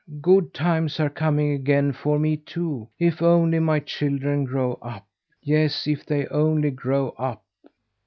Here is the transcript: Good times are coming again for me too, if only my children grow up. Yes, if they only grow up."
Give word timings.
Good 0.19 0.51
times 0.55 0.99
are 0.99 1.11
coming 1.11 1.51
again 1.51 1.91
for 1.93 2.17
me 2.17 2.35
too, 2.35 2.87
if 2.97 3.21
only 3.21 3.59
my 3.59 3.79
children 3.79 4.45
grow 4.45 4.79
up. 4.81 5.05
Yes, 5.43 5.85
if 5.85 6.07
they 6.07 6.25
only 6.29 6.71
grow 6.71 7.09
up." 7.19 7.43